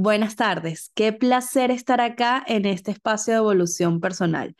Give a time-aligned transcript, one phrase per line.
[0.00, 4.54] Buenas tardes, qué placer estar acá en este espacio de evolución personal,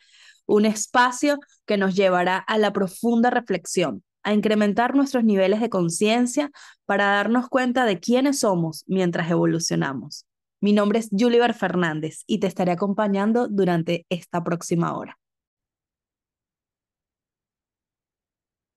[0.45, 6.51] un espacio que nos llevará a la profunda reflexión, a incrementar nuestros niveles de conciencia
[6.85, 10.25] para darnos cuenta de quiénes somos mientras evolucionamos.
[10.59, 15.17] Mi nombre es Juliver Fernández y te estaré acompañando durante esta próxima hora.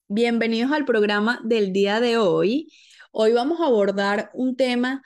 [0.07, 2.69] Bienvenidos al programa del día de hoy.
[3.11, 5.03] Hoy vamos a abordar un tema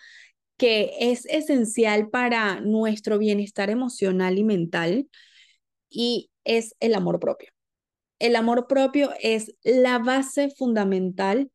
[0.57, 5.09] que es esencial para nuestro bienestar emocional y mental
[5.91, 7.51] y es el amor propio.
[8.19, 11.51] El amor propio es la base fundamental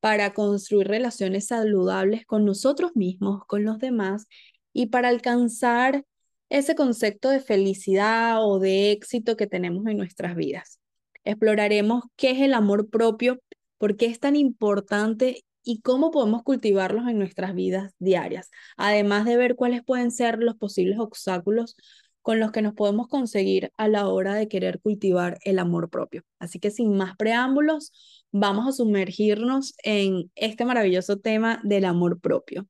[0.00, 4.26] para construir relaciones saludables con nosotros mismos, con los demás
[4.72, 6.04] y para alcanzar
[6.48, 10.80] ese concepto de felicidad o de éxito que tenemos en nuestras vidas.
[11.24, 13.40] Exploraremos qué es el amor propio,
[13.78, 19.36] por qué es tan importante y cómo podemos cultivarlos en nuestras vidas diarias, además de
[19.36, 21.76] ver cuáles pueden ser los posibles obstáculos
[22.22, 26.22] con los que nos podemos conseguir a la hora de querer cultivar el amor propio.
[26.38, 27.92] Así que sin más preámbulos,
[28.30, 32.68] vamos a sumergirnos en este maravilloso tema del amor propio.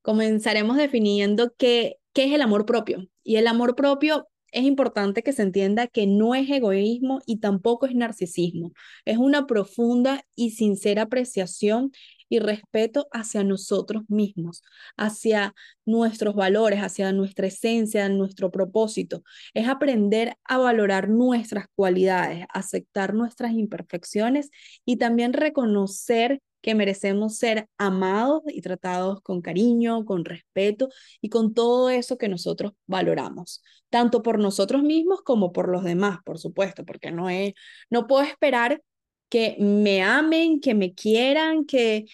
[0.00, 3.08] Comenzaremos definiendo qué, qué es el amor propio.
[3.24, 7.86] Y el amor propio es importante que se entienda que no es egoísmo y tampoco
[7.86, 8.72] es narcisismo.
[9.04, 11.92] Es una profunda y sincera apreciación
[12.28, 14.62] y respeto hacia nosotros mismos,
[14.96, 19.22] hacia nuestros valores, hacia nuestra esencia, nuestro propósito.
[19.52, 24.50] Es aprender a valorar nuestras cualidades, aceptar nuestras imperfecciones
[24.84, 30.88] y también reconocer que merecemos ser amados y tratados con cariño, con respeto
[31.20, 36.18] y con todo eso que nosotros valoramos, tanto por nosotros mismos como por los demás,
[36.24, 37.52] por supuesto, porque no es
[37.90, 38.82] no puedo esperar
[39.28, 42.06] que me amen, que me quieran, que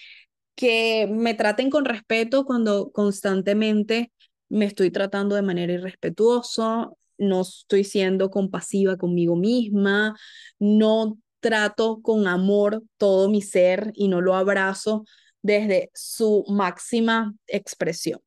[0.59, 4.13] que me traten con respeto cuando constantemente
[4.49, 10.19] me estoy tratando de manera irrespetuosa, no estoy siendo compasiva conmigo misma,
[10.59, 15.05] no trato con amor todo mi ser y no lo abrazo
[15.43, 18.21] desde su máxima expresión.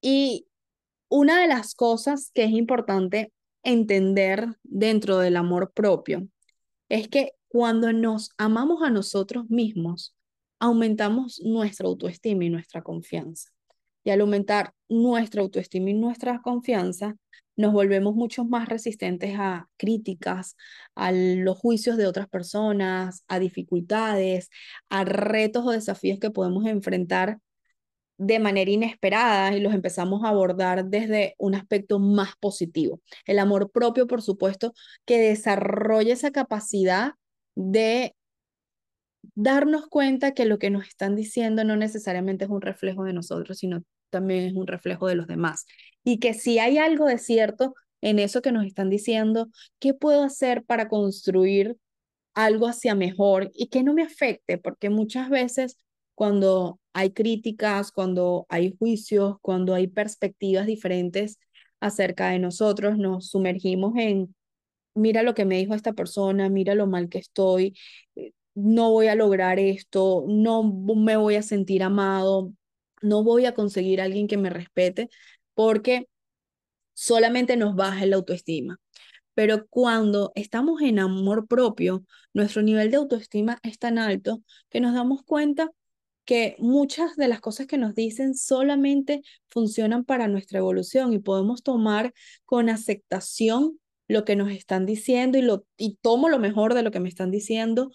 [0.00, 0.46] Y
[1.08, 3.32] una de las cosas que es importante
[3.62, 6.28] entender dentro del amor propio
[6.88, 10.14] es que cuando nos amamos a nosotros mismos,
[10.58, 13.50] aumentamos nuestra autoestima y nuestra confianza.
[14.04, 17.16] Y al aumentar nuestra autoestima y nuestra confianza,
[17.56, 20.56] nos volvemos mucho más resistentes a críticas,
[20.94, 24.50] a los juicios de otras personas, a dificultades,
[24.88, 27.38] a retos o desafíos que podemos enfrentar
[28.18, 33.02] de manera inesperada y los empezamos a abordar desde un aspecto más positivo.
[33.26, 34.72] El amor propio, por supuesto,
[35.04, 37.12] que desarrolla esa capacidad
[37.54, 38.14] de
[39.34, 43.58] darnos cuenta que lo que nos están diciendo no necesariamente es un reflejo de nosotros,
[43.58, 45.66] sino también es un reflejo de los demás.
[46.04, 50.22] Y que si hay algo de cierto en eso que nos están diciendo, ¿qué puedo
[50.22, 51.76] hacer para construir
[52.34, 54.58] algo hacia mejor y que no me afecte?
[54.58, 55.78] Porque muchas veces
[56.14, 61.38] cuando hay críticas, cuando hay juicios, cuando hay perspectivas diferentes
[61.80, 64.34] acerca de nosotros, nos sumergimos en,
[64.94, 67.76] mira lo que me dijo esta persona, mira lo mal que estoy,
[68.16, 72.52] eh, no voy a lograr esto, no me voy a sentir amado,
[73.02, 75.08] no voy a conseguir a alguien que me respete,
[75.54, 76.08] porque
[76.94, 78.78] solamente nos baja la autoestima.
[79.34, 84.94] Pero cuando estamos en amor propio, nuestro nivel de autoestima es tan alto que nos
[84.94, 85.70] damos cuenta
[86.24, 91.62] que muchas de las cosas que nos dicen solamente funcionan para nuestra evolución y podemos
[91.62, 92.12] tomar
[92.44, 96.90] con aceptación lo que nos están diciendo y, lo, y tomo lo mejor de lo
[96.90, 97.90] que me están diciendo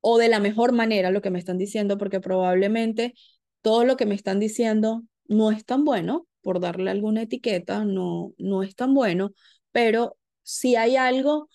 [0.00, 3.14] o de la mejor manera lo que me están diciendo, porque probablemente
[3.62, 8.34] todo lo que me están diciendo no es tan bueno, por darle alguna etiqueta, no,
[8.38, 9.32] no es tan bueno,
[9.70, 11.48] pero si hay algo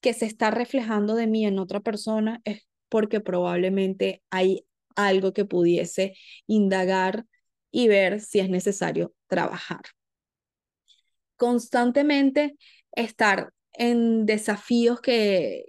[0.00, 5.44] que se está reflejando de mí en otra persona, es porque probablemente hay algo que
[5.44, 6.14] pudiese
[6.46, 7.26] indagar
[7.70, 9.82] y ver si es necesario trabajar.
[11.36, 12.56] Constantemente
[12.92, 15.66] estar en desafíos que,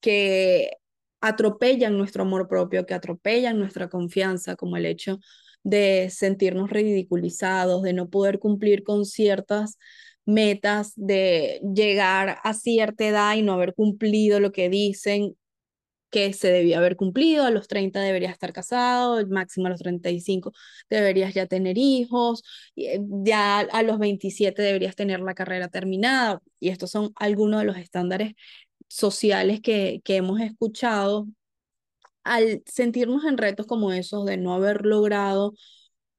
[0.00, 0.79] que
[1.20, 5.20] atropellan nuestro amor propio, que atropellan nuestra confianza, como el hecho
[5.62, 9.78] de sentirnos ridiculizados, de no poder cumplir con ciertas
[10.24, 15.36] metas, de llegar a cierta edad y no haber cumplido lo que dicen
[16.10, 20.52] que se debía haber cumplido, a los 30 deberías estar casado, máximo a los 35
[20.90, 22.42] deberías ya tener hijos,
[22.76, 27.66] eh, ya a los 27 deberías tener la carrera terminada, y estos son algunos de
[27.66, 28.34] los estándares
[28.90, 31.28] sociales que, que hemos escuchado,
[32.24, 35.54] al sentirnos en retos como esos de no haber logrado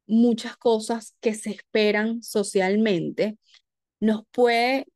[0.07, 3.38] muchas cosas que se esperan socialmente,
[4.00, 4.88] nos puede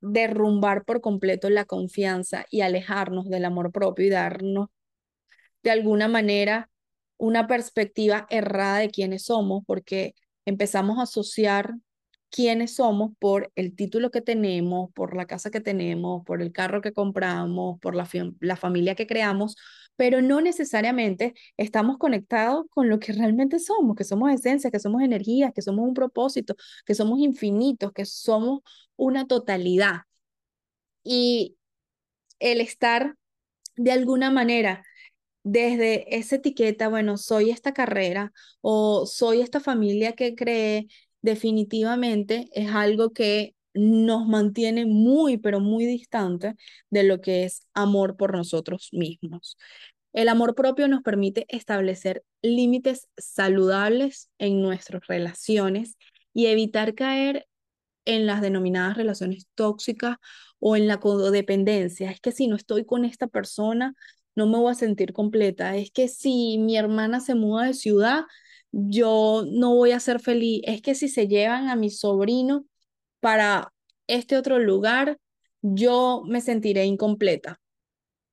[0.00, 4.68] derrumbar por completo la confianza y alejarnos del amor propio y darnos
[5.62, 6.70] de alguna manera
[7.18, 10.14] una perspectiva errada de quiénes somos, porque
[10.46, 11.74] empezamos a asociar
[12.30, 16.80] quiénes somos por el título que tenemos, por la casa que tenemos, por el carro
[16.80, 18.08] que compramos, por la,
[18.40, 19.56] la familia que creamos,
[19.96, 25.02] pero no necesariamente estamos conectados con lo que realmente somos, que somos esencia, que somos
[25.02, 26.54] energía, que somos un propósito,
[26.86, 28.60] que somos infinitos, que somos
[28.96, 30.02] una totalidad.
[31.02, 31.56] Y
[32.40, 33.16] el estar
[33.76, 34.84] de alguna manera
[35.44, 40.88] desde esa etiqueta, bueno, soy esta carrera o soy esta familia que cree,
[41.22, 46.56] definitivamente es algo que nos mantiene muy, pero muy distante
[46.90, 49.56] de lo que es amor por nosotros mismos.
[50.12, 55.96] El amor propio nos permite establecer límites saludables en nuestras relaciones
[56.34, 57.46] y evitar caer
[58.04, 60.16] en las denominadas relaciones tóxicas
[60.58, 62.10] o en la codependencia.
[62.10, 63.94] Es que si no estoy con esta persona,
[64.34, 65.76] no me voy a sentir completa.
[65.76, 68.24] Es que si mi hermana se muda de ciudad,
[68.72, 70.62] yo no voy a ser feliz.
[70.64, 72.66] Es que si se llevan a mi sobrino
[73.20, 73.72] para
[74.06, 75.18] este otro lugar,
[75.62, 77.60] yo me sentiré incompleta.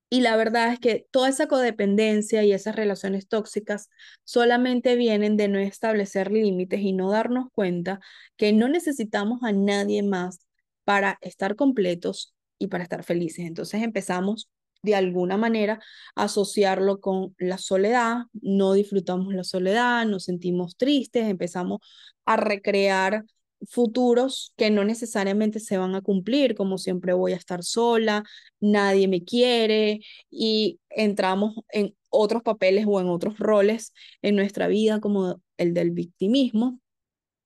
[0.10, 3.90] Y la verdad es que toda esa codependencia y esas relaciones tóxicas
[4.24, 8.00] solamente vienen de no establecer límites y no darnos cuenta
[8.38, 10.40] que no necesitamos a nadie más
[10.86, 13.46] para estar completos y para estar felices.
[13.46, 14.50] Entonces empezamos
[14.84, 15.80] de alguna manera
[16.16, 21.80] asociarlo con la soledad, no disfrutamos la soledad, nos sentimos tristes, empezamos
[22.26, 23.24] a recrear
[23.70, 28.24] futuros que no necesariamente se van a cumplir, como siempre voy a estar sola,
[28.60, 35.00] nadie me quiere y entramos en otros papeles o en otros roles en nuestra vida
[35.00, 36.80] como el del victimismo.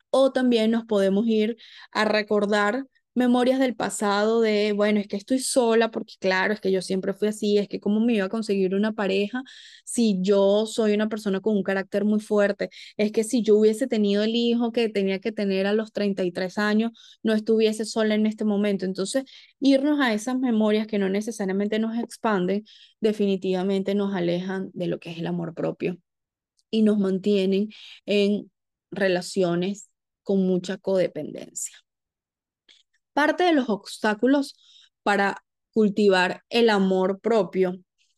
[0.09, 1.57] O también nos podemos ir
[1.91, 6.71] a recordar memorias del pasado de, bueno, es que estoy sola porque claro, es que
[6.71, 9.43] yo siempre fui así, es que cómo me iba a conseguir una pareja
[9.83, 13.87] si yo soy una persona con un carácter muy fuerte, es que si yo hubiese
[13.87, 16.91] tenido el hijo que tenía que tener a los 33 años,
[17.23, 18.85] no estuviese sola en este momento.
[18.85, 19.23] Entonces,
[19.59, 22.65] irnos a esas memorias que no necesariamente nos expanden,
[23.01, 25.97] definitivamente nos alejan de lo que es el amor propio
[26.69, 27.69] y nos mantienen
[28.05, 28.51] en
[28.91, 29.89] relaciones
[30.23, 31.77] con mucha codependencia
[33.21, 34.55] parte de los obstáculos
[35.03, 37.75] para cultivar el amor propio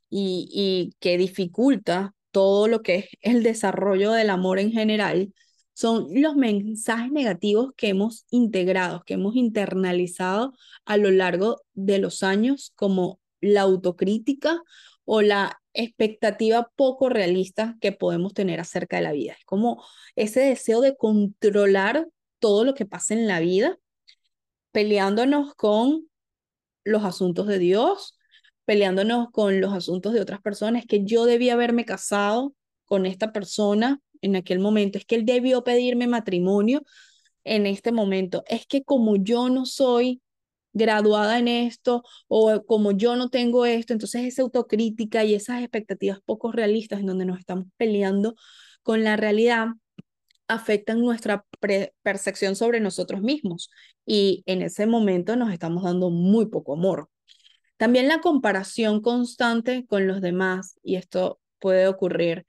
[0.10, 5.34] y, que dificulta todo lo que es el desarrollo del amor en general
[5.74, 10.54] son los mensajes negativos que hemos integrado, que hemos internalizado
[10.86, 14.62] a lo largo de los años, como la autocrítica
[15.04, 19.34] o la expectativa poco realista que podemos tener acerca de la vida.
[19.38, 19.84] Es como
[20.16, 22.08] ese deseo de controlar
[22.40, 23.78] todo lo que pasa en la vida
[24.74, 26.10] peleándonos con
[26.84, 28.20] los asuntos de Dios,
[28.66, 32.54] peleándonos con los asuntos de otras personas, que yo debía haberme casado
[32.86, 36.82] con esta persona en aquel momento, es que él debió pedirme matrimonio
[37.46, 40.22] en este momento, es que como yo no soy
[40.74, 46.20] graduada en esto o como yo no tengo esto, entonces esa autocrítica y esas expectativas
[46.26, 48.36] poco realistas en donde nos estamos peleando
[48.82, 49.68] con la realidad
[50.48, 51.46] afectan nuestra
[52.04, 53.70] percepción sobre nosotros mismos
[54.06, 57.10] y en ese momento nos estamos dando muy poco amor.
[57.78, 62.46] También la comparación constante con los demás y esto puede ocurrir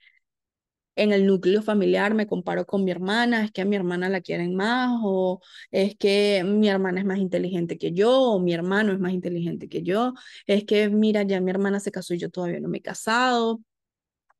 [0.96, 4.20] en el núcleo familiar, me comparo con mi hermana, es que a mi hermana la
[4.20, 5.40] quieren más o
[5.70, 9.68] es que mi hermana es más inteligente que yo o mi hermano es más inteligente
[9.68, 10.14] que yo,
[10.46, 13.60] es que mira, ya mi hermana se casó y yo todavía no me he casado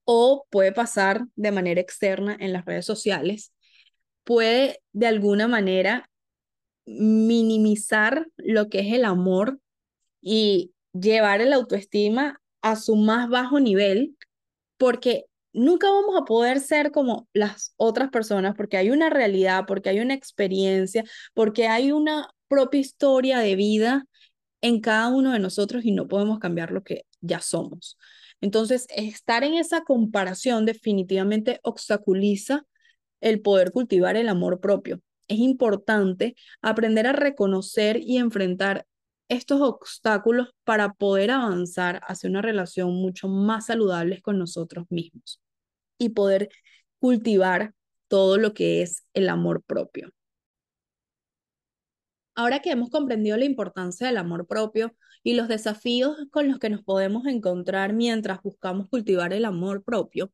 [0.05, 3.53] o puede pasar de manera externa en las redes sociales,
[4.25, 6.11] puede de alguna manera
[6.87, 9.59] minimizar lo que es el amor
[10.21, 14.17] y llevar el autoestima a su más bajo nivel,
[14.79, 19.91] porque nunca vamos a poder ser como las otras personas, porque hay una realidad, porque
[19.91, 24.07] hay una experiencia, porque hay una propia historia de vida
[24.61, 27.99] en cada uno de nosotros y no podemos cambiar lo que ya somos.
[28.45, 32.67] Entonces, estar en esa comparación definitivamente obstaculiza
[33.23, 35.01] el poder cultivar el amor propio.
[35.29, 38.87] Es importante aprender a reconocer y enfrentar
[39.31, 45.41] estos obstáculos para poder avanzar hacia una relación mucho más saludable con nosotros mismos
[45.97, 46.51] y poder
[46.99, 47.73] cultivar
[48.09, 50.11] todo lo que es el amor propio.
[52.35, 56.71] Ahora que hemos comprendido la importancia del amor propio y los desafíos con los que
[56.71, 60.33] nos podemos encontrar mientras buscamos cultivar el amor propio,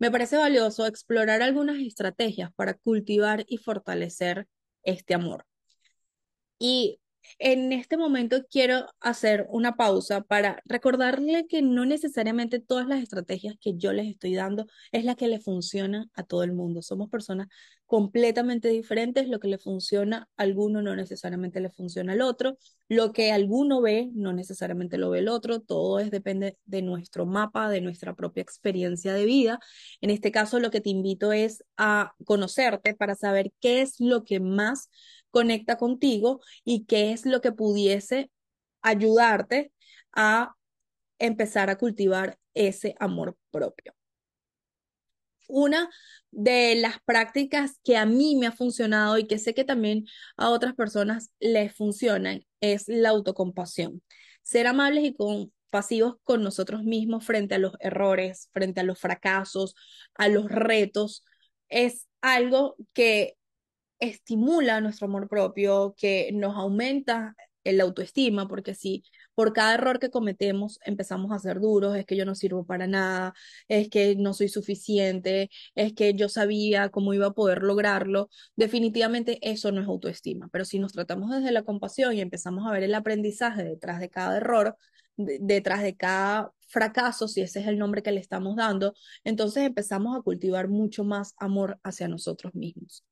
[0.00, 4.48] Me parece valioso explorar algunas estrategias para cultivar y fortalecer
[4.82, 5.46] este amor.
[6.58, 7.00] Y
[7.38, 13.56] en este momento quiero hacer una pausa para recordarle que no necesariamente todas las estrategias
[13.60, 16.82] que yo les estoy dando es la que le funciona a todo el mundo.
[16.82, 17.48] Somos personas
[17.90, 19.26] completamente diferentes.
[19.26, 22.56] Lo que le funciona a alguno no necesariamente le funciona al otro.
[22.88, 25.60] Lo que alguno ve no necesariamente lo ve el otro.
[25.60, 29.58] Todo es depende de nuestro mapa, de nuestra propia experiencia de vida.
[30.00, 34.22] En este caso, lo que te invito es a conocerte para saber qué es lo
[34.22, 34.88] que más
[35.32, 38.30] conecta contigo y qué es lo que pudiese
[38.82, 39.72] ayudarte
[40.12, 40.54] a
[41.18, 43.99] empezar a cultivar ese amor propio.
[45.50, 45.90] Una
[46.30, 50.50] de las prácticas que a mí me ha funcionado y que sé que también a
[50.50, 54.02] otras personas les funcionan es la autocompasión.
[54.42, 59.74] Ser amables y compasivos con nosotros mismos frente a los errores, frente a los fracasos,
[60.14, 61.24] a los retos,
[61.68, 63.36] es algo que
[63.98, 70.10] estimula nuestro amor propio, que nos aumenta la autoestima, porque si por cada error que
[70.10, 73.34] cometemos empezamos a ser duros, es que yo no sirvo para nada,
[73.68, 79.38] es que no soy suficiente, es que yo sabía cómo iba a poder lograrlo, definitivamente
[79.42, 82.82] eso no es autoestima, pero si nos tratamos desde la compasión y empezamos a ver
[82.82, 84.76] el aprendizaje detrás de cada error,
[85.16, 90.16] detrás de cada fracaso, si ese es el nombre que le estamos dando, entonces empezamos
[90.16, 93.04] a cultivar mucho más amor hacia nosotros mismos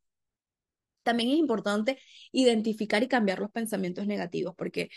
[1.02, 1.98] también es importante
[2.32, 4.90] identificar y cambiar los pensamientos negativos, porque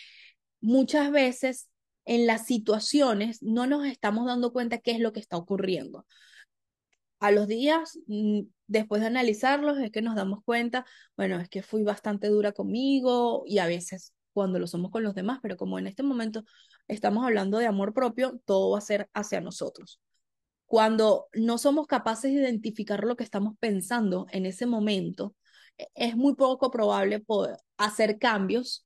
[0.62, 1.70] muchas veces
[2.06, 6.06] en las situaciones no nos estamos dando cuenta qué es lo que está ocurriendo.
[7.20, 11.62] A los días, mm, después de analizarlos, es que nos damos cuenta, bueno, es que
[11.62, 15.78] fui bastante dura conmigo y a veces cuando lo somos con los demás, pero como
[15.78, 16.44] en este momento
[16.88, 20.00] estamos hablando de amor propio, todo va a ser hacia nosotros.
[20.66, 25.36] Cuando no somos capaces de identificar lo que estamos pensando en ese momento,
[25.96, 28.86] es muy poco probable poder hacer cambios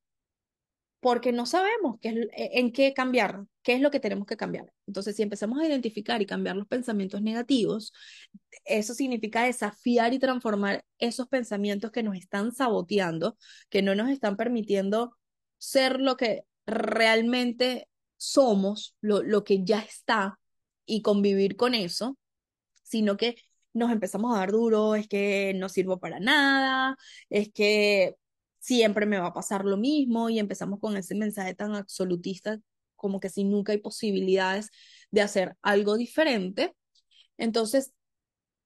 [1.00, 4.38] porque no sabemos qué es, e, en qué cambiar, qué es lo que tenemos que
[4.38, 4.74] cambiar.
[4.88, 7.94] Entonces, si empezamos a identificar y cambiar los pensamientos negativos,
[8.64, 13.38] eso significa desafiar y transformar esos pensamientos que nos están saboteando,
[13.70, 15.16] que no nos están permitiendo
[15.58, 17.88] ser lo que realmente
[18.18, 20.40] somos, lo, lo que ya está,
[20.86, 22.18] y convivir con eso,
[22.84, 23.36] sino que
[23.76, 26.98] nos empezamos a dar duro, es que no sirvo para nada,
[27.30, 28.16] es que
[28.60, 32.60] siempre me va a pasar lo mismo y empezamos con ese mensaje tan absolutista
[32.96, 34.72] como que si nunca hay posibilidades
[35.12, 36.76] de hacer algo diferente,
[37.38, 37.94] entonces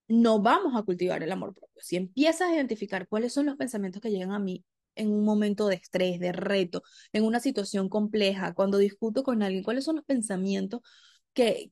[0.07, 1.81] no vamos a cultivar el amor propio.
[1.81, 5.67] Si empiezas a identificar cuáles son los pensamientos que llegan a mí en un momento
[5.67, 10.05] de estrés, de reto, en una situación compleja, cuando discuto con alguien, cuáles son los
[10.05, 10.81] pensamientos
[11.33, 11.71] que,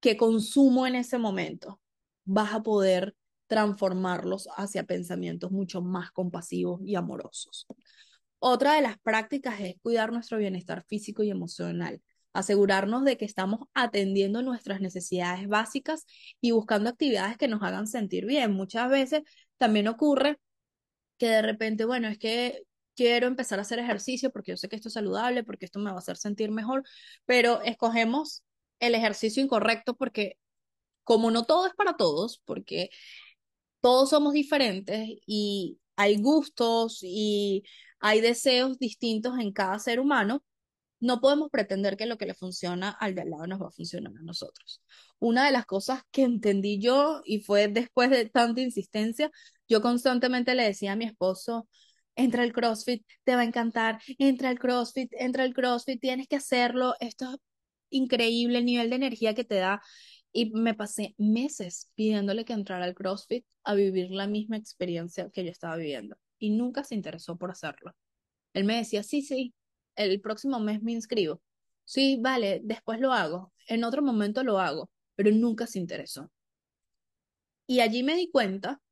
[0.00, 1.80] que consumo en ese momento,
[2.26, 3.14] vas a poder
[3.46, 7.66] transformarlos hacia pensamientos mucho más compasivos y amorosos.
[8.38, 12.02] Otra de las prácticas es cuidar nuestro bienestar físico y emocional,
[12.32, 16.04] asegurarnos de que estamos atendiendo nuestras necesidades básicas
[16.40, 18.52] y buscando actividades que nos hagan sentir bien.
[18.52, 19.22] Muchas veces
[19.56, 20.38] también ocurre
[21.18, 22.62] que de repente, bueno, es que
[22.94, 25.90] quiero empezar a hacer ejercicio porque yo sé que esto es saludable, porque esto me
[25.90, 26.82] va a hacer sentir mejor,
[27.24, 28.42] pero escogemos
[28.80, 30.36] el ejercicio incorrecto porque
[31.06, 32.90] como no todo es para todos, porque
[33.80, 37.62] todos somos diferentes y hay gustos y
[38.00, 40.42] hay deseos distintos en cada ser humano,
[41.00, 43.70] no podemos pretender que lo que le funciona al de al lado nos va a
[43.70, 44.82] funcionar a nosotros.
[45.20, 49.30] Una de las cosas que entendí yo, y fue después de tanta insistencia,
[49.68, 51.68] yo constantemente le decía a mi esposo,
[52.16, 56.36] entra el CrossFit, te va a encantar, entra el CrossFit, entra el CrossFit, tienes que
[56.36, 57.38] hacerlo, esto es
[57.90, 59.82] increíble el nivel de energía que te da.
[60.36, 65.42] Y me pasé meses pidiéndole que entrara al CrossFit a vivir la misma experiencia que
[65.42, 66.18] yo estaba viviendo.
[66.38, 67.96] Y nunca se interesó por hacerlo.
[68.52, 69.54] Él me decía, sí, sí,
[69.94, 71.40] el próximo mes me inscribo.
[71.84, 73.54] Sí, vale, después lo hago.
[73.66, 76.30] En otro momento lo hago, pero nunca se interesó.
[77.66, 78.82] Y allí me di cuenta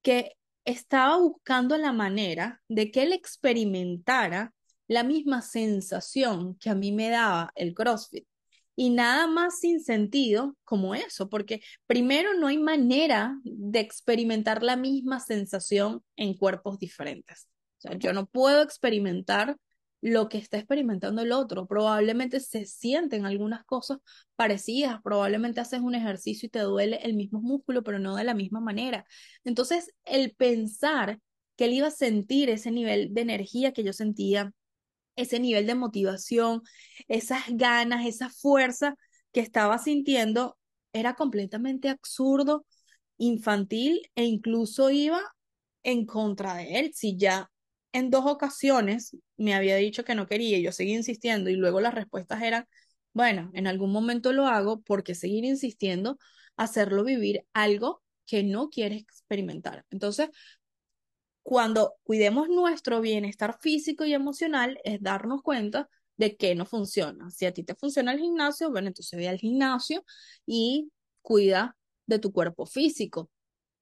[0.00, 4.54] que estaba buscando la manera de que él experimentara
[4.86, 8.28] la misma sensación que a mí me daba el CrossFit
[8.76, 14.76] y nada más sin sentido como eso, porque primero no hay manera de experimentar la
[14.76, 17.48] misma sensación en cuerpos diferentes.
[17.78, 19.56] O sea, yo no puedo experimentar
[20.04, 21.66] lo que está experimentando el otro.
[21.66, 23.98] Probablemente se sienten algunas cosas
[24.36, 28.34] parecidas, probablemente haces un ejercicio y te duele el mismo músculo, pero no de la
[28.34, 29.06] misma manera.
[29.44, 31.20] Entonces, el pensar
[31.56, 34.52] que él iba a sentir ese nivel de energía que yo sentía,
[35.16, 36.62] ese nivel de motivación,
[37.08, 38.94] esas ganas, esa fuerza
[39.32, 40.56] que estaba sintiendo,
[40.92, 42.64] era completamente absurdo,
[43.18, 45.20] infantil e incluso iba
[45.82, 46.92] en contra de él.
[46.94, 47.50] Si ya
[47.92, 51.94] en dos ocasiones me había dicho que no quería yo seguía insistiendo y luego las
[51.94, 52.66] respuestas eran,
[53.12, 56.18] bueno, en algún momento lo hago porque seguir insistiendo,
[56.56, 59.84] hacerlo vivir algo que no quiere experimentar.
[59.90, 60.30] Entonces,
[61.44, 67.30] cuando cuidemos nuestro bienestar físico y emocional, es darnos cuenta de que no funciona.
[67.30, 70.04] Si a ti te funciona el gimnasio, bueno, entonces ve al gimnasio
[70.46, 70.90] y
[71.22, 73.30] cuida de tu cuerpo físico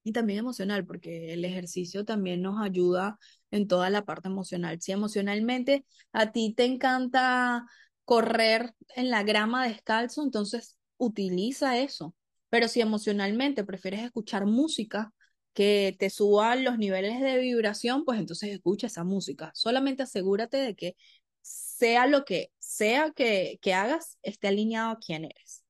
[0.02, 3.18] y también emocional, porque el ejercicio también nos ayuda
[3.52, 4.80] en toda la parte emocional.
[4.80, 7.64] Si emocionalmente a ti te encanta
[8.04, 12.16] correr en la grama descalzo, entonces utiliza eso.
[12.48, 15.12] Pero si emocionalmente prefieres escuchar música
[15.54, 19.50] que te suba los niveles de vibración, pues entonces escucha esa música.
[19.54, 20.96] Solamente asegúrate de que
[21.42, 25.64] sea lo que sea que, que hagas, esté alineado a quién eres.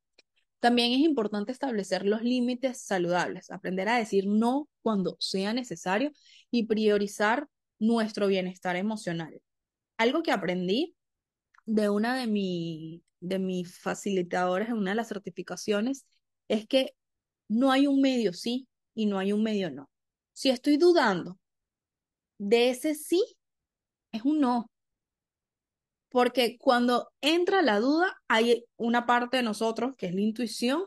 [0.60, 6.12] También es importante establecer los límites saludables, aprender a decir no cuando sea necesario
[6.52, 7.48] y priorizar
[7.80, 9.42] nuestro bienestar emocional.
[9.96, 10.94] Algo que aprendí
[11.66, 16.06] de una de, mi, de mis facilitadores en una de las certificaciones
[16.48, 16.94] es que
[17.48, 19.90] no hay un medio sí y no hay un medio no.
[20.32, 21.38] Si estoy dudando
[22.38, 23.24] de ese sí,
[24.12, 24.66] es un no.
[26.08, 30.84] Porque cuando entra la duda, hay una parte de nosotros que es la intuición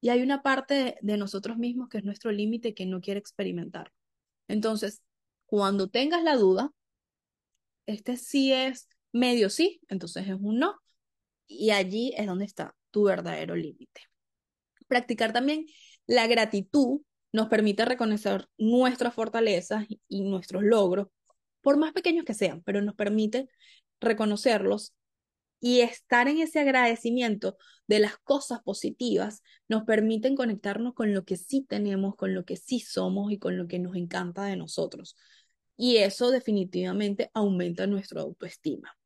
[0.00, 3.92] y hay una parte de, nosotros mismos que es nuestro límite que no quiere experimentar.
[4.48, 5.02] Entonces,
[5.46, 6.70] cuando tengas la duda,
[7.86, 10.78] este sí es medio sí, entonces es un no.
[11.46, 14.02] Y allí es donde está tu verdadero límite.
[14.88, 15.66] Practicar también
[16.06, 17.00] la gratitud
[17.34, 21.08] nos permite reconocer nuestras fortalezas y nuestros logros,
[21.62, 23.48] por más pequeños que sean, pero nos permite
[23.98, 24.94] reconocerlos
[25.58, 27.56] y estar en ese agradecimiento
[27.88, 32.56] de las cosas positivas nos permiten conectarnos con lo que sí tenemos, con lo que
[32.56, 35.16] sí somos y con lo que nos encanta de nosotros.
[35.76, 38.96] Y eso definitivamente aumenta nuestra autoestima.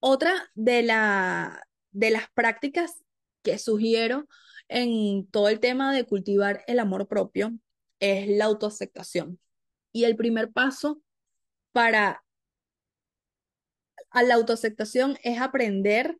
[0.00, 3.04] Otra de, la, de las prácticas
[3.42, 4.26] que sugiero
[4.68, 7.52] en todo el tema de cultivar el amor propio
[8.00, 9.38] es la autoaceptación.
[9.92, 11.00] Y el primer paso
[11.72, 12.22] para
[14.12, 16.18] la autoaceptación es aprender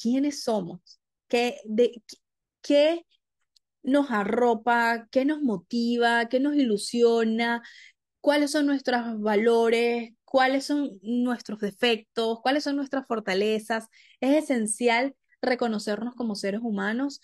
[0.00, 1.60] quiénes somos, qué,
[2.62, 3.04] qué
[3.82, 7.62] nos arropa, qué nos motiva, qué nos ilusiona,
[8.20, 13.88] cuáles son nuestros valores, cuáles son nuestros defectos, cuáles son nuestras fortalezas.
[14.20, 17.20] Es esencial reconocernos como seres humanos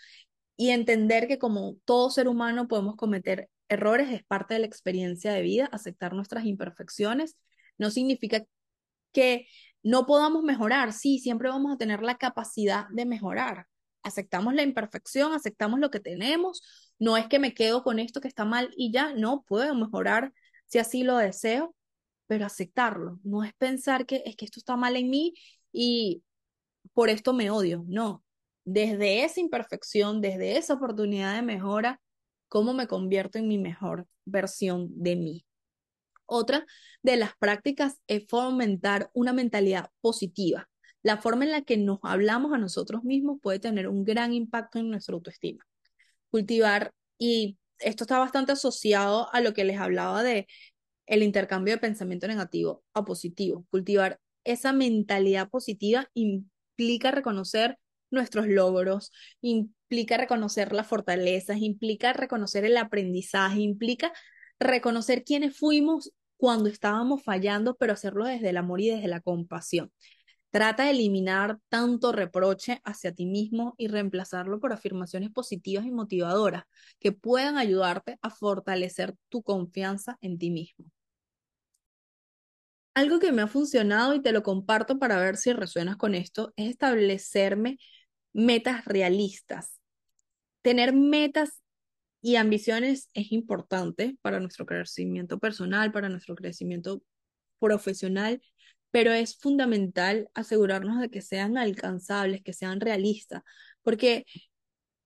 [0.56, 5.32] y entender que como todo ser humano podemos cometer errores, es parte de la experiencia
[5.32, 7.36] de vida, aceptar nuestras imperfecciones.
[7.78, 8.44] No significa
[9.12, 9.48] que
[9.82, 13.66] no podamos mejorar, sí, siempre vamos a tener la capacidad de mejorar.
[14.02, 16.62] Aceptamos la imperfección, aceptamos lo que tenemos,
[16.98, 20.32] no es que me quedo con esto que está mal y ya, no puedo mejorar
[20.66, 21.74] si así lo deseo,
[22.26, 25.34] pero aceptarlo, no es pensar que es que esto está mal en mí
[25.72, 26.24] y
[26.92, 28.24] por esto me odio, no.
[28.66, 32.00] Desde esa imperfección, desde esa oportunidad de mejora,
[32.48, 35.46] ¿cómo me convierto en mi mejor versión de mí?
[36.26, 36.66] Otra
[37.00, 40.68] de las prácticas es fomentar una mentalidad positiva.
[41.04, 44.80] La forma en la que nos hablamos a nosotros mismos puede tener un gran impacto
[44.80, 45.64] en nuestra autoestima.
[46.30, 50.48] Cultivar, y esto está bastante asociado a lo que les hablaba de
[51.06, 53.64] el intercambio de pensamiento negativo a positivo.
[53.70, 57.78] Cultivar esa mentalidad positiva implica reconocer
[58.10, 64.12] nuestros logros, implica reconocer las fortalezas, implica reconocer el aprendizaje, implica
[64.58, 69.90] reconocer quiénes fuimos cuando estábamos fallando, pero hacerlo desde el amor y desde la compasión.
[70.50, 76.64] Trata de eliminar tanto reproche hacia ti mismo y reemplazarlo por afirmaciones positivas y motivadoras
[76.98, 80.86] que puedan ayudarte a fortalecer tu confianza en ti mismo.
[82.94, 86.54] Algo que me ha funcionado y te lo comparto para ver si resuenas con esto
[86.56, 87.78] es establecerme
[88.36, 89.80] metas realistas.
[90.62, 91.62] Tener metas
[92.20, 97.02] y ambiciones es importante para nuestro crecimiento personal, para nuestro crecimiento
[97.58, 98.42] profesional,
[98.90, 103.42] pero es fundamental asegurarnos de que sean alcanzables, que sean realistas,
[103.82, 104.26] porque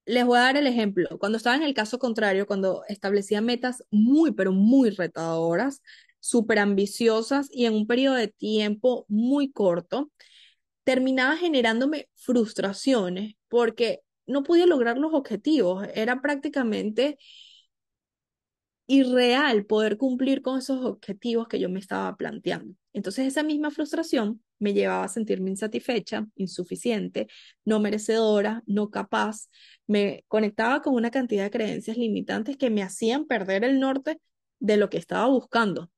[0.07, 1.19] les voy a dar el ejemplo.
[1.21, 5.83] Cuando estaba en el caso contrario, cuando establecía metas muy, pero muy retadoras,
[6.19, 10.11] súper ambiciosas y en un periodo de tiempo muy corto,
[10.91, 15.87] terminaba generándome frustraciones porque no podía lograr los objetivos.
[15.95, 17.17] Era prácticamente
[18.89, 22.75] irreal poder cumplir con esos objetivos que yo me estaba planteando.
[22.93, 27.29] Entonces esa misma frustración me llevaba a sentirme insatisfecha, insuficiente,
[27.65, 29.49] no merecedora, no capaz.
[29.87, 34.21] Me conectaba con una cantidad de creencias limitantes que me hacían perder el norte
[34.59, 35.89] de lo que estaba buscando.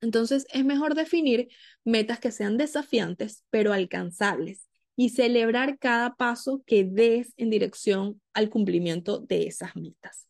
[0.00, 1.48] Entonces es mejor definir
[1.84, 8.50] metas que sean desafiantes, pero alcanzables y celebrar cada paso que des en dirección al
[8.50, 10.28] cumplimiento de esas metas.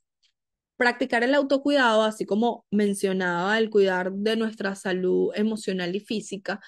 [0.77, 6.61] Practicar el autocuidado, así como mencionaba el cuidar de nuestra salud emocional y física,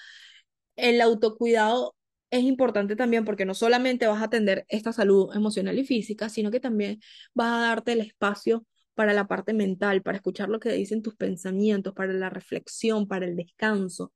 [0.75, 1.95] el autocuidado
[2.29, 6.51] es importante también porque no solamente vas a atender esta salud emocional y física, sino
[6.51, 6.99] que también
[7.33, 8.65] vas a darte el espacio
[8.97, 13.27] para la parte mental, para escuchar lo que dicen tus pensamientos, para la reflexión, para
[13.27, 14.11] el descanso.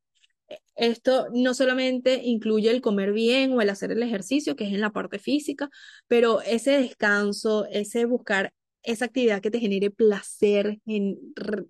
[0.49, 4.73] E, esto no solamente incluye el comer bien o el hacer el ejercicio, que es
[4.73, 5.69] en la parte física,
[6.07, 11.19] pero ese descanso, ese buscar esa actividad que te genere placer, en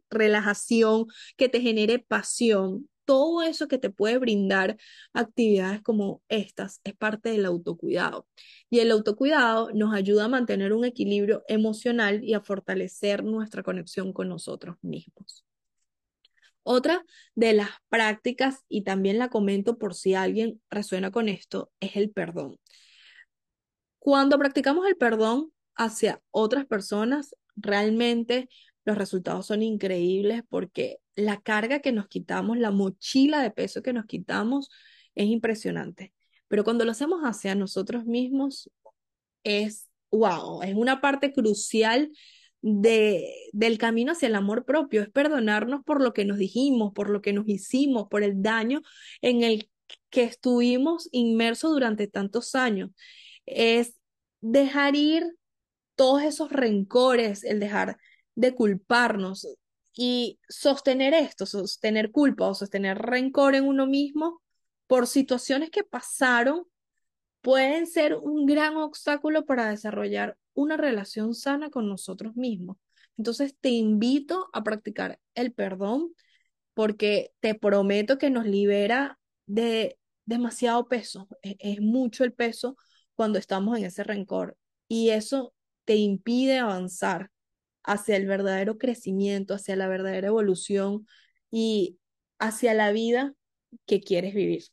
[0.10, 4.78] relajación, que te genere pasión, todo eso que te puede brindar
[5.12, 8.26] actividades como estas es parte del autocuidado.
[8.70, 14.14] Y el autocuidado nos ayuda a mantener un equilibrio emocional y a fortalecer nuestra conexión
[14.14, 15.44] con nosotros mismos.
[16.64, 17.04] Otra
[17.36, 22.12] de las prácticas, y también la comento por si alguien resuena con esto, es el
[22.12, 22.60] perdón.
[24.00, 28.48] Cuando practicamos el perdón hacia otras personas, realmente
[28.86, 33.94] los resultados son increíbles porque la carga que nos quitamos, la mochila de peso que
[33.94, 34.70] nos quitamos
[35.16, 36.14] es impresionante.
[36.48, 38.70] Pero cuando lo hacemos hacia nosotros mismos,
[39.44, 42.12] es wow, es una parte crucial
[42.62, 47.10] de, del camino hacia el amor propio, es perdonarnos por lo que nos dijimos, por
[47.10, 48.82] lo que nos hicimos, por el daño
[49.22, 49.70] en el
[50.10, 52.92] que estuvimos inmersos durante tantos años.
[53.46, 53.96] Es
[54.42, 55.24] dejar ir
[55.96, 57.98] todos esos rencores, el dejar
[58.36, 59.48] de culparnos
[59.94, 64.42] y sostener esto, sostener culpa o sostener rencor en uno mismo
[64.88, 66.66] por situaciones que pasaron,
[67.42, 72.78] pueden ser un gran obstáculo para desarrollar una relación sana con nosotros mismos.
[73.18, 76.14] Entonces te invito a practicar el perdón
[76.74, 81.28] porque te prometo que nos libera de demasiado peso.
[81.42, 82.78] Es, es mucho el peso
[83.16, 85.54] cuando estamos en ese rencor y eso
[85.86, 87.31] te impide avanzar
[87.84, 91.08] hacia el verdadero crecimiento, hacia la verdadera evolución
[91.50, 92.00] y
[92.40, 93.34] hacia la vida
[93.86, 94.64] que quieres vivir.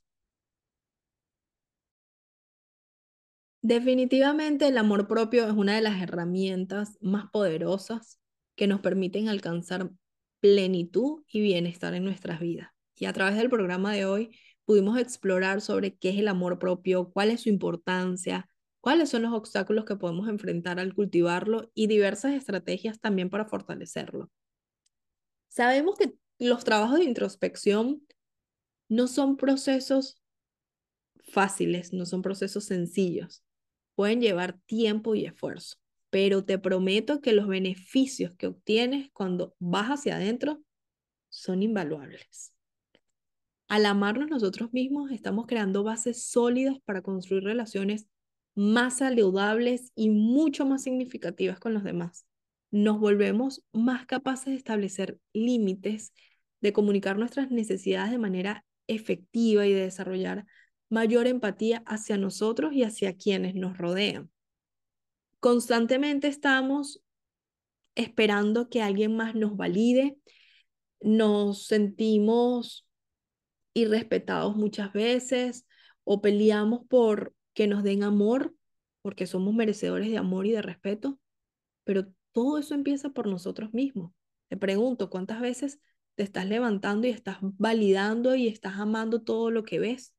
[3.62, 8.18] Definitivamente el amor propio es una de las herramientas más poderosas
[8.55, 9.90] que nos permiten alcanzar
[10.40, 12.71] plenitud y bienestar en nuestras vidas.
[12.97, 14.31] Y a través del programa de hoy
[14.64, 18.49] pudimos explorar sobre qué es el amor propio, cuál es su importancia,
[18.81, 24.31] cuáles son los obstáculos que podemos enfrentar al cultivarlo y diversas estrategias también para fortalecerlo.
[25.49, 28.07] Sabemos que los trabajos de introspección
[28.88, 30.23] no son procesos
[31.33, 33.45] fáciles, no son procesos sencillos.
[33.95, 35.77] Pueden llevar tiempo y esfuerzo,
[36.11, 40.62] pero te prometo que los beneficios que obtienes cuando vas hacia adentro
[41.29, 42.53] son invaluables.
[43.69, 48.07] Al amarnos nosotros mismos, estamos creando bases sólidas para construir relaciones
[48.59, 52.27] más saludables y mucho más significativas con los demás.
[52.73, 56.12] Nos volvemos más capaces de establecer límites,
[56.61, 60.44] de comunicar nuestras necesidades de manera efectiva y de desarrollar
[60.90, 64.29] mayor empatía hacia nosotros y hacia quienes nos rodean.
[65.38, 67.01] Constantemente estamos
[67.94, 70.18] esperando que alguien más nos valide,
[71.01, 72.88] nos sentimos
[73.73, 75.64] irrespetados muchas veces
[76.03, 78.55] o peleamos por que nos den amor,
[79.03, 81.19] porque somos merecedores de amor y de respeto,
[81.85, 84.13] pero todo eso empieza por nosotros mismos.
[84.49, 85.81] Te pregunto, ¿cuántas veces
[86.15, 90.15] te estás levantando y estás validando y estás amando todo lo que ves?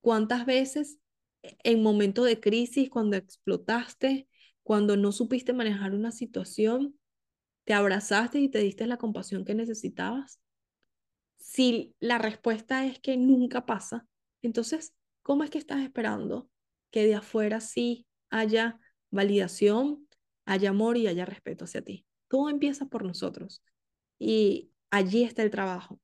[0.00, 0.98] ¿Cuántas veces
[1.42, 4.28] e, en momentos de crisis, cuando explotaste,
[4.62, 6.98] cuando no supiste manejar una situación,
[7.64, 10.40] te abrazaste y te diste la compasión que necesitabas?
[11.38, 14.06] Si la respuesta es que nunca pasa,
[14.42, 16.48] entonces ¿Cómo es que estás esperando
[16.90, 18.78] que de afuera sí haya
[19.10, 20.08] validación,
[20.44, 22.06] haya amor y haya respeto hacia ti?
[22.28, 23.62] Todo empieza por nosotros
[24.18, 26.00] y allí está el trabajo.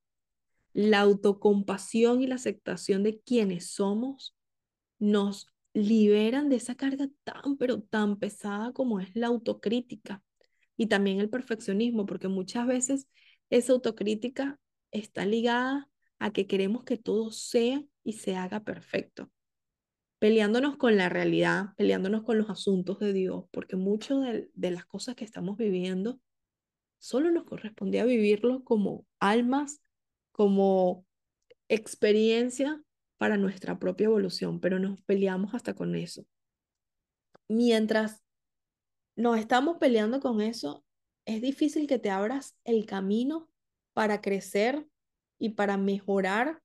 [0.73, 4.37] La autocompasión y la aceptación de quienes somos
[4.99, 10.23] nos liberan de esa carga tan, pero tan pesada como es la autocrítica
[10.77, 13.09] y también el perfeccionismo, porque muchas veces
[13.51, 14.59] esa autocrítica
[14.91, 19.31] está ligada a que queremos que todo sea y se haga perfecto.
[20.19, 24.85] Peleándonos con la realidad, peleándonos con los asuntos de Dios, porque muchas de, de las
[24.85, 26.21] cosas que estamos viviendo
[26.99, 29.81] solo nos correspondía vivirlo como almas,
[30.33, 31.07] como
[31.69, 32.83] experiencia
[33.17, 36.27] para nuestra propia evolución, pero nos peleamos hasta con eso.
[37.49, 38.23] Mientras
[39.17, 40.85] nos estamos peleando con eso,
[41.27, 43.51] es difícil que te abras el camino
[43.93, 44.87] para crecer
[45.39, 46.63] y para mejorar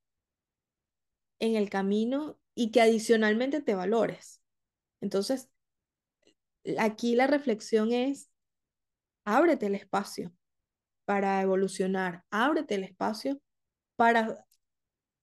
[1.39, 4.41] en el camino y que adicionalmente te valores.
[5.01, 5.49] Entonces,
[6.77, 8.31] aquí la reflexión es,
[9.25, 10.33] ábrete el espacio
[11.05, 13.41] para evolucionar, ábrete el espacio
[13.95, 14.45] para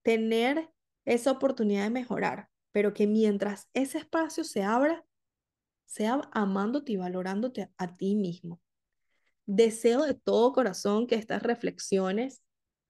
[0.03, 0.71] tener
[1.05, 5.05] esa oportunidad de mejorar, pero que mientras ese espacio se abra,
[5.87, 8.61] sea amándote y valorándote a ti mismo.
[9.47, 12.43] Deseo de todo corazón que estas reflexiones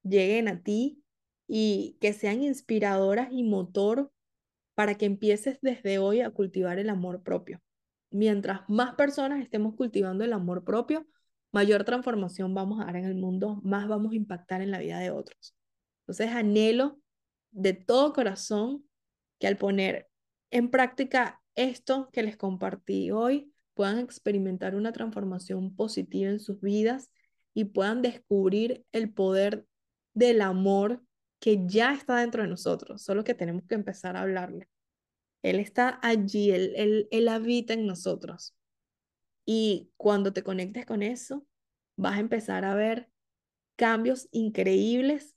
[0.03, 1.03] lleguen a ti
[1.47, 4.13] y que sean inspiradoras y motor
[4.75, 7.61] para que empieces desde hoy a cultivar el amor propio.
[8.11, 11.07] Mientras más personas estemos cultivando el amor propio,
[11.53, 14.99] mayor transformación vamos a dar en el mundo, más vamos a impactar en la vida
[14.99, 15.55] de otros.
[16.03, 17.01] Entonces anhelo
[17.51, 18.85] de todo corazón
[19.39, 20.09] que al poner
[20.51, 27.11] en práctica esto que les compartí hoy, puedan experimentar una transformación positiva en sus vidas
[27.55, 29.67] y puedan descubrir el poder
[30.21, 31.03] del amor
[31.41, 34.69] que ya está dentro de nosotros, solo que tenemos que empezar a hablarle.
[35.43, 38.55] Él está allí, él, él, él habita en nosotros.
[39.47, 41.47] Y cuando te conectes con eso,
[41.97, 43.09] vas a empezar a ver
[43.77, 45.35] cambios increíbles,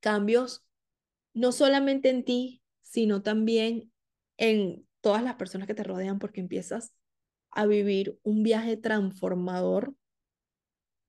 [0.00, 0.64] cambios
[1.32, 3.92] no solamente en ti, sino también
[4.36, 6.92] en todas las personas que te rodean, porque empiezas
[7.52, 9.94] a vivir un viaje transformador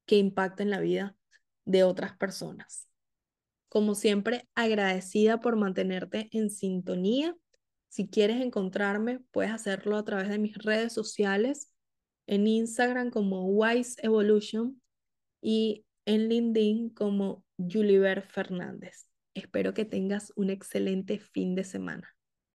[0.06, 1.18] que impacta en la vida
[1.66, 2.88] de otras personas.
[3.70, 7.36] Como siempre, agradecida por mantenerte en sintonía.
[7.90, 11.72] Si quieres encontrarme, puedes hacerlo a través de mis redes sociales,
[12.28, 14.82] en Instagram como Wise Evolution
[15.42, 19.08] y en LinkedIn como Juliver Fernández.
[19.34, 22.16] Espero que tengas un excelente fin de semana.